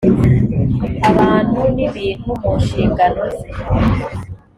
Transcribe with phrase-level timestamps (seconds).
[1.09, 3.49] abantu n ibintu mu nshingano ze